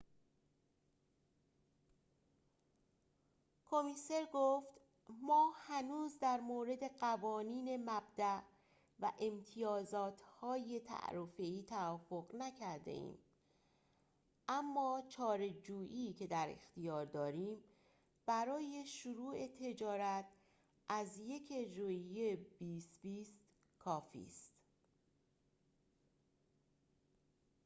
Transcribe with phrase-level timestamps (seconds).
[3.65, 4.81] کمیسر گفت
[5.21, 8.41] ما هنوز در مورد قوانین مبداء
[8.99, 10.21] و امتیازات
[10.85, 13.17] تعرفه‌ای توافق نکرده‌ایم
[14.47, 17.57] اما چارچوبی که در اختیار داریم
[18.25, 20.25] برای شروع تجارت
[20.89, 23.27] از ۱ ژوئیه ۲۰۲۰
[23.79, 24.51] کافی است